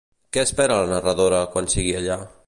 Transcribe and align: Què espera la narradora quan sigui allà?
Què 0.35 0.39
espera 0.43 0.77
la 0.79 0.87
narradora 0.93 1.41
quan 1.57 1.69
sigui 1.75 1.93
allà? 2.01 2.17